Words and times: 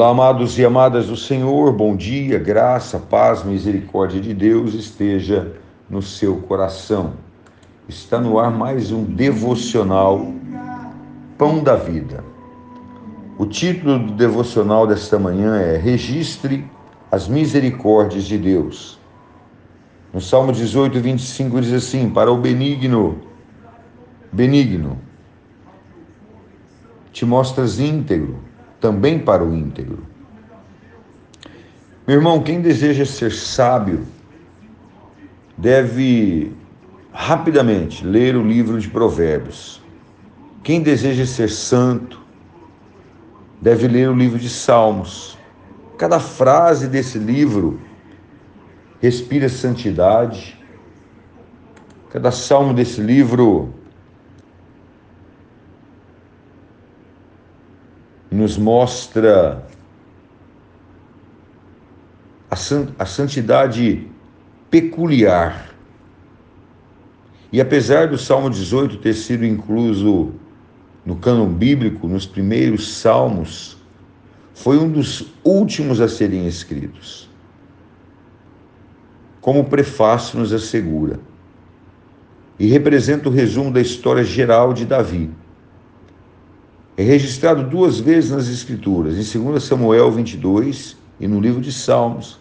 Olá, 0.00 0.12
amados 0.12 0.58
e 0.58 0.64
amadas 0.64 1.08
do 1.08 1.14
Senhor, 1.14 1.74
bom 1.74 1.94
dia, 1.94 2.38
graça, 2.38 2.98
paz, 2.98 3.44
misericórdia 3.44 4.18
de 4.18 4.32
Deus 4.32 4.72
esteja 4.72 5.52
no 5.90 6.00
seu 6.00 6.36
coração. 6.38 7.12
Está 7.86 8.18
no 8.18 8.38
ar 8.38 8.50
mais 8.50 8.90
um 8.92 9.04
devocional 9.04 10.32
Pão 11.36 11.62
da 11.62 11.76
Vida. 11.76 12.24
O 13.36 13.44
título 13.44 13.98
do 13.98 14.12
devocional 14.12 14.86
desta 14.86 15.18
manhã 15.18 15.56
é 15.56 15.76
Registre 15.76 16.64
as 17.12 17.28
misericórdias 17.28 18.24
de 18.24 18.38
Deus. 18.38 18.98
No 20.14 20.20
Salmo 20.22 20.50
18, 20.50 20.98
25 20.98 21.60
diz 21.60 21.74
assim: 21.74 22.08
Para 22.08 22.32
o 22.32 22.38
benigno, 22.38 23.20
benigno, 24.32 24.96
te 27.12 27.26
mostras 27.26 27.78
íntegro 27.78 28.48
também 28.80 29.18
para 29.18 29.44
o 29.44 29.54
íntegro. 29.54 30.06
Meu 32.06 32.16
irmão, 32.16 32.42
quem 32.42 32.60
deseja 32.60 33.04
ser 33.04 33.30
sábio 33.30 34.06
deve 35.56 36.52
rapidamente 37.12 38.04
ler 38.04 38.36
o 38.36 38.42
livro 38.42 38.80
de 38.80 38.88
Provérbios. 38.88 39.80
Quem 40.62 40.82
deseja 40.82 41.26
ser 41.26 41.50
santo 41.50 42.20
deve 43.60 43.86
ler 43.86 44.08
o 44.08 44.14
livro 44.14 44.38
de 44.38 44.48
Salmos. 44.48 45.38
Cada 45.98 46.18
frase 46.18 46.88
desse 46.88 47.18
livro 47.18 47.80
respira 49.00 49.48
santidade. 49.48 50.58
Cada 52.10 52.30
salmo 52.30 52.74
desse 52.74 53.00
livro 53.00 53.72
nos 58.30 58.56
mostra 58.56 59.66
a 62.50 63.06
santidade 63.06 64.06
peculiar. 64.70 65.74
E 67.52 67.60
apesar 67.60 68.08
do 68.08 68.16
Salmo 68.16 68.48
18 68.48 68.98
ter 68.98 69.14
sido 69.14 69.44
incluso 69.44 70.32
no 71.04 71.16
cânon 71.16 71.52
bíblico, 71.52 72.06
nos 72.06 72.26
primeiros 72.26 72.96
salmos, 72.96 73.76
foi 74.54 74.78
um 74.78 74.90
dos 74.90 75.32
últimos 75.42 76.00
a 76.00 76.08
serem 76.08 76.46
escritos. 76.46 77.28
Como 79.40 79.60
o 79.60 79.64
prefácio 79.64 80.38
nos 80.38 80.52
assegura. 80.52 81.18
E 82.58 82.66
representa 82.66 83.28
o 83.28 83.32
resumo 83.32 83.72
da 83.72 83.80
história 83.80 84.22
geral 84.22 84.74
de 84.74 84.84
Davi 84.84 85.30
é 87.00 87.02
registrado 87.02 87.62
duas 87.62 87.98
vezes 87.98 88.30
nas 88.30 88.46
Escrituras, 88.46 89.14
em 89.14 89.42
2 89.42 89.62
Samuel 89.62 90.12
22 90.12 90.98
e 91.18 91.26
no 91.26 91.40
livro 91.40 91.58
de 91.58 91.72
Salmos, 91.72 92.38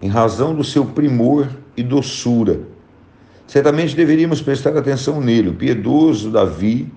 em 0.00 0.08
razão 0.08 0.54
do 0.54 0.64
seu 0.64 0.86
primor 0.86 1.46
e 1.76 1.82
doçura. 1.82 2.62
Certamente 3.46 3.94
deveríamos 3.94 4.40
prestar 4.40 4.74
atenção 4.74 5.20
nele. 5.20 5.50
O 5.50 5.54
piedoso 5.54 6.30
Davi 6.30 6.90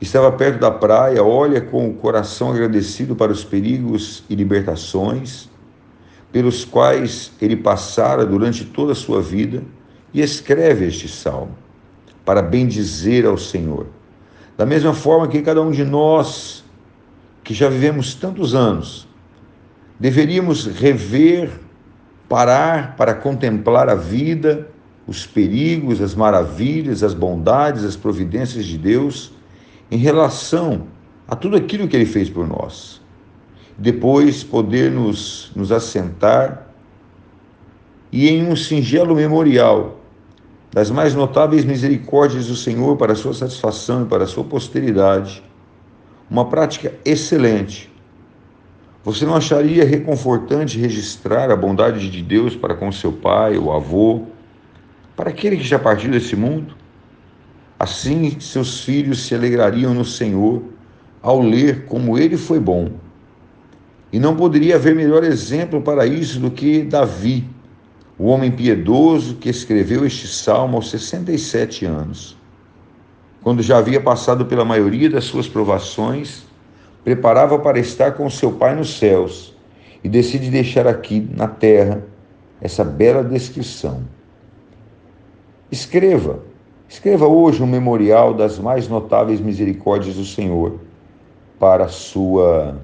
estava 0.00 0.30
perto 0.30 0.60
da 0.60 0.70
praia, 0.70 1.24
olha 1.24 1.60
com 1.60 1.88
o 1.88 1.94
coração 1.94 2.52
agradecido 2.52 3.16
para 3.16 3.32
os 3.32 3.42
perigos 3.42 4.22
e 4.30 4.36
libertações 4.36 5.48
pelos 6.30 6.64
quais 6.64 7.32
ele 7.42 7.56
passara 7.56 8.24
durante 8.24 8.64
toda 8.64 8.92
a 8.92 8.94
sua 8.94 9.20
vida 9.20 9.64
e 10.14 10.20
escreve 10.20 10.86
este 10.86 11.08
salmo 11.08 11.58
para 12.24 12.40
bendizer 12.40 13.26
ao 13.26 13.36
Senhor. 13.36 13.97
Da 14.58 14.66
mesma 14.66 14.92
forma 14.92 15.28
que 15.28 15.40
cada 15.40 15.62
um 15.62 15.70
de 15.70 15.84
nós, 15.84 16.64
que 17.44 17.54
já 17.54 17.68
vivemos 17.68 18.12
tantos 18.12 18.56
anos, 18.56 19.06
deveríamos 20.00 20.66
rever, 20.66 21.48
parar 22.28 22.96
para 22.96 23.14
contemplar 23.14 23.88
a 23.88 23.94
vida, 23.94 24.68
os 25.06 25.24
perigos, 25.24 26.02
as 26.02 26.12
maravilhas, 26.12 27.04
as 27.04 27.14
bondades, 27.14 27.84
as 27.84 27.94
providências 27.94 28.64
de 28.64 28.76
Deus 28.76 29.32
em 29.92 29.96
relação 29.96 30.88
a 31.28 31.36
tudo 31.36 31.56
aquilo 31.56 31.86
que 31.86 31.94
Ele 31.94 32.04
fez 32.04 32.28
por 32.28 32.46
nós. 32.46 33.00
Depois 33.78 34.42
poder 34.42 34.90
nos, 34.90 35.52
nos 35.54 35.70
assentar 35.70 36.66
e 38.10 38.28
em 38.28 38.48
um 38.48 38.56
singelo 38.56 39.14
memorial 39.14 39.97
das 40.70 40.90
mais 40.90 41.14
notáveis 41.14 41.64
misericórdias 41.64 42.46
do 42.46 42.56
Senhor 42.56 42.96
para 42.96 43.12
a 43.12 43.16
sua 43.16 43.32
satisfação 43.32 44.02
e 44.02 44.06
para 44.06 44.24
a 44.24 44.26
sua 44.26 44.44
posteridade. 44.44 45.42
Uma 46.30 46.44
prática 46.44 46.94
excelente. 47.04 47.90
Você 49.02 49.24
não 49.24 49.34
acharia 49.34 49.84
reconfortante 49.84 50.78
registrar 50.78 51.50
a 51.50 51.56
bondade 51.56 52.10
de 52.10 52.22
Deus 52.22 52.54
para 52.54 52.74
com 52.74 52.92
seu 52.92 53.12
pai 53.12 53.56
ou 53.56 53.72
avô, 53.72 54.24
para 55.16 55.30
aquele 55.30 55.56
que 55.56 55.64
já 55.64 55.78
partiu 55.78 56.10
desse 56.10 56.36
mundo? 56.36 56.74
Assim, 57.78 58.38
seus 58.38 58.80
filhos 58.84 59.26
se 59.26 59.34
alegrariam 59.34 59.94
no 59.94 60.04
Senhor 60.04 60.62
ao 61.22 61.40
ler 61.40 61.86
como 61.86 62.18
ele 62.18 62.36
foi 62.36 62.60
bom. 62.60 62.90
E 64.12 64.18
não 64.18 64.36
poderia 64.36 64.76
haver 64.76 64.94
melhor 64.94 65.24
exemplo 65.24 65.80
para 65.80 66.06
isso 66.06 66.38
do 66.40 66.50
que 66.50 66.82
Davi 66.82 67.46
o 68.18 68.26
homem 68.26 68.50
piedoso 68.50 69.36
que 69.36 69.48
escreveu 69.48 70.04
este 70.04 70.26
salmo 70.26 70.76
aos 70.76 70.90
67 70.90 71.86
anos, 71.86 72.36
quando 73.42 73.62
já 73.62 73.78
havia 73.78 74.00
passado 74.00 74.44
pela 74.46 74.64
maioria 74.64 75.08
das 75.08 75.24
suas 75.24 75.48
provações, 75.48 76.44
preparava 77.04 77.58
para 77.60 77.78
estar 77.78 78.12
com 78.12 78.28
seu 78.28 78.52
Pai 78.52 78.74
nos 78.74 78.98
céus 78.98 79.54
e 80.02 80.08
decide 80.08 80.50
deixar 80.50 80.86
aqui 80.86 81.28
na 81.32 81.46
terra 81.46 82.04
essa 82.60 82.84
bela 82.84 83.22
descrição. 83.22 84.02
Escreva, 85.70 86.40
escreva 86.88 87.26
hoje 87.28 87.62
um 87.62 87.66
memorial 87.66 88.34
das 88.34 88.58
mais 88.58 88.88
notáveis 88.88 89.40
misericórdias 89.40 90.16
do 90.16 90.24
Senhor 90.24 90.80
para 91.58 91.86
sua 91.86 92.78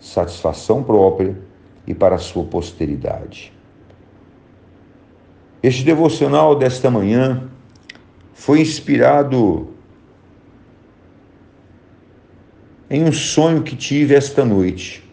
satisfação 0.00 0.82
própria 0.82 1.38
e 1.86 1.94
para 1.94 2.18
sua 2.18 2.44
posteridade. 2.44 3.52
Este 5.62 5.84
devocional 5.84 6.56
desta 6.56 6.90
manhã 6.90 7.50
foi 8.32 8.62
inspirado 8.62 9.68
em 12.88 13.04
um 13.04 13.12
sonho 13.12 13.62
que 13.62 13.76
tive 13.76 14.14
esta 14.14 14.42
noite. 14.42 15.04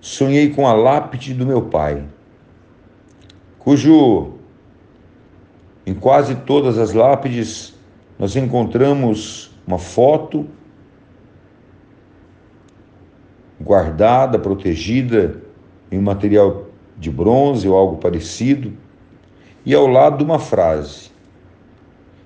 Sonhei 0.00 0.48
com 0.50 0.66
a 0.66 0.72
lápide 0.72 1.34
do 1.34 1.44
meu 1.44 1.60
pai, 1.60 2.02
cujo 3.58 4.32
em 5.84 5.92
quase 5.92 6.34
todas 6.34 6.78
as 6.78 6.94
lápides 6.94 7.74
nós 8.18 8.36
encontramos 8.36 9.50
uma 9.66 9.78
foto 9.78 10.46
guardada, 13.60 14.38
protegida 14.38 15.42
em 15.92 15.98
um 15.98 16.02
material 16.02 16.68
de 16.96 17.10
bronze 17.10 17.68
ou 17.68 17.76
algo 17.76 17.98
parecido 17.98 18.72
e 19.68 19.74
ao 19.74 19.86
lado 19.86 20.24
uma 20.24 20.38
frase. 20.38 21.10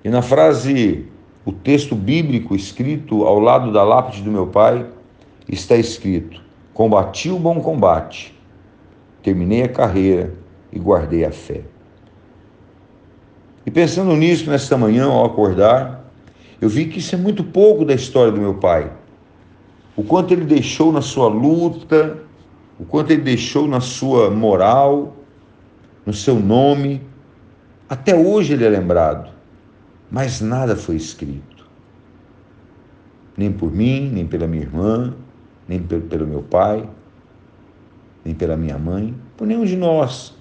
E 0.05 0.09
na 0.09 0.23
frase, 0.23 1.09
o 1.45 1.51
texto 1.51 1.97
bíblico 1.97 2.55
escrito 2.55 3.25
ao 3.25 3.41
lado 3.41 3.73
da 3.73 3.83
lápide 3.83 4.23
do 4.23 4.31
meu 4.31 4.47
pai, 4.47 4.87
está 5.49 5.75
escrito: 5.75 6.41
Combati 6.73 7.31
o 7.31 7.41
bom 7.41 7.61
combate, 7.61 8.33
terminei 9.25 9.65
a 9.65 9.69
carreira 9.69 10.33
e 10.73 10.79
guardei 10.79 11.25
a 11.25 11.33
fé. 11.33 11.63
E 13.67 13.73
pensando 13.73 14.15
nisso 14.15 14.49
nesta 14.49 14.79
manhã, 14.79 15.07
ao 15.07 15.25
acordar, 15.25 16.05
eu 16.61 16.69
vi 16.69 16.87
que 16.87 17.01
isso 17.01 17.17
é 17.17 17.19
muito 17.19 17.43
pouco 17.43 17.85
da 17.85 17.93
história 17.93 18.31
do 18.31 18.41
meu 18.41 18.55
pai. 18.55 18.93
O 19.97 20.05
quanto 20.05 20.33
ele 20.33 20.45
deixou 20.45 20.93
na 20.93 21.03
sua 21.03 21.27
luta, 21.27 22.19
o 22.79 22.85
quanto 22.85 23.11
ele 23.11 23.23
deixou 23.23 23.67
na 23.67 23.81
sua 23.81 24.31
moral, 24.31 25.17
no 26.07 26.13
seu 26.13 26.39
nome, 26.39 27.11
até 27.93 28.15
hoje 28.15 28.55
ele 28.55 28.65
é 28.65 28.71
lembrado, 28.71 29.31
mas 30.11 30.41
nada 30.41 30.75
foi 30.75 30.97
escrito. 30.97 31.69
Nem 33.37 33.53
por 33.53 33.71
mim, 33.71 34.11
nem 34.11 34.27
pela 34.27 34.47
minha 34.47 34.63
irmã, 34.63 35.15
nem 35.69 35.79
pelo 35.79 36.27
meu 36.27 36.43
pai, 36.43 36.89
nem 38.25 38.35
pela 38.35 38.57
minha 38.57 38.79
mãe, 38.79 39.15
por 39.37 39.47
nenhum 39.47 39.67
de 39.67 39.77
nós. 39.77 40.35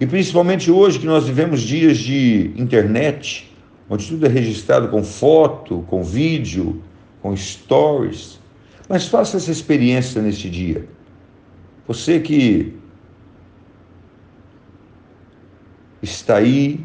E 0.00 0.04
principalmente 0.04 0.68
hoje 0.68 0.98
que 0.98 1.06
nós 1.06 1.28
vivemos 1.28 1.60
dias 1.60 1.96
de 1.96 2.52
internet, 2.56 3.56
onde 3.88 4.08
tudo 4.08 4.26
é 4.26 4.28
registrado 4.28 4.88
com 4.88 5.04
foto, 5.04 5.84
com 5.86 6.02
vídeo, 6.02 6.82
com 7.22 7.36
stories. 7.36 8.40
Mas 8.88 9.06
faça 9.06 9.36
essa 9.36 9.52
experiência 9.52 10.20
neste 10.20 10.50
dia. 10.50 10.88
Você 11.86 12.18
que 12.18 12.76
está 16.10 16.36
aí. 16.36 16.80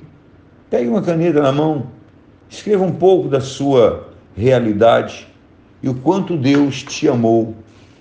Pegue 0.69 0.87
uma 0.87 1.01
caneta 1.01 1.41
na 1.41 1.51
mão, 1.51 1.87
escreva 2.49 2.83
um 2.83 2.91
pouco 2.91 3.29
da 3.29 3.39
sua 3.39 4.09
realidade 4.35 5.27
e 5.81 5.89
o 5.89 5.93
quanto 5.93 6.35
Deus 6.35 6.81
te 6.81 7.07
amou, 7.07 7.55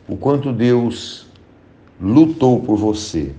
o 0.08 0.16
quanto 0.16 0.52
Deus 0.52 1.26
lutou 2.00 2.60
por 2.60 2.76
você. 2.76 3.34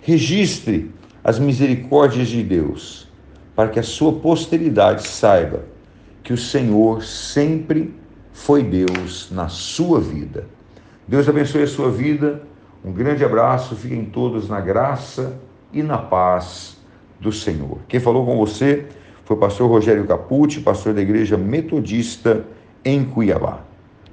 Registre 0.00 0.90
as 1.24 1.38
misericórdias 1.38 2.28
de 2.28 2.42
Deus, 2.42 3.08
para 3.54 3.68
que 3.68 3.80
a 3.80 3.82
sua 3.82 4.12
posteridade 4.12 5.06
saiba 5.06 5.64
que 6.22 6.32
o 6.32 6.38
Senhor 6.38 7.02
sempre 7.02 7.92
foi 8.32 8.62
Deus 8.62 9.28
na 9.32 9.48
sua 9.48 10.00
vida. 10.00 10.46
Deus 11.06 11.28
abençoe 11.28 11.62
a 11.62 11.66
sua 11.66 11.90
vida. 11.90 12.42
Um 12.84 12.92
grande 12.92 13.24
abraço. 13.24 13.74
Fiquem 13.74 14.04
todos 14.04 14.48
na 14.48 14.60
graça 14.60 15.36
e 15.72 15.82
na 15.82 15.98
paz 15.98 16.77
do 17.20 17.32
Senhor. 17.32 17.78
Quem 17.88 18.00
falou 18.00 18.24
com 18.24 18.36
você 18.36 18.86
foi 19.24 19.36
o 19.36 19.40
pastor 19.40 19.68
Rogério 19.68 20.06
Capucci, 20.06 20.60
pastor 20.60 20.94
da 20.94 21.02
Igreja 21.02 21.36
Metodista 21.36 22.44
em 22.84 23.04
Cuiabá. 23.04 23.67